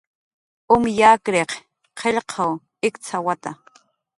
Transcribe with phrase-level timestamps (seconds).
[0.73, 1.51] Um yakriq
[1.99, 2.47] qillqw
[2.87, 3.51] iqcx'awata.